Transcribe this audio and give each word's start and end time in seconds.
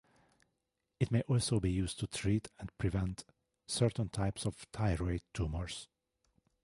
It 0.99 1.11
may 1.11 1.21
also 1.27 1.59
be 1.59 1.71
used 1.71 1.99
to 1.99 2.07
treat 2.07 2.47
and 2.57 2.75
prevent 2.79 3.23
certain 3.67 4.09
types 4.09 4.47
of 4.47 4.55
thyroid 4.73 5.21
tumors. 5.31 5.89